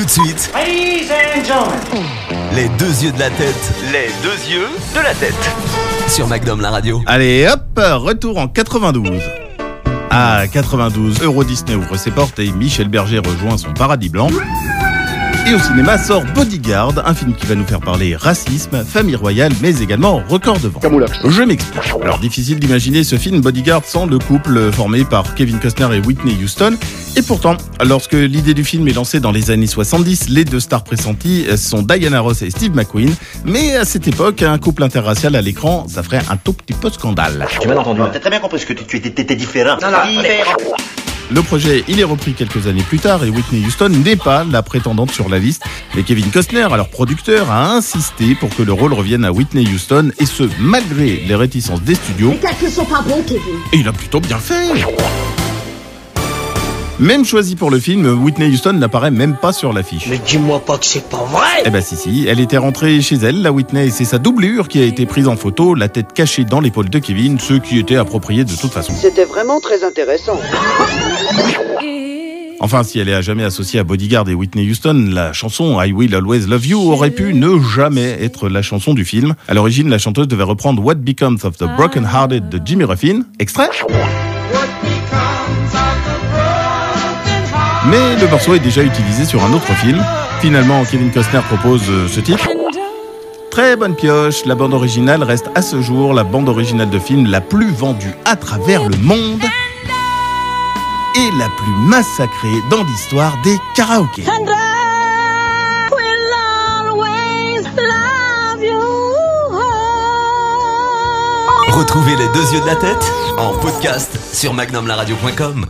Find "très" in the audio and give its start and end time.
38.20-38.30, 69.60-69.82, 93.50-93.74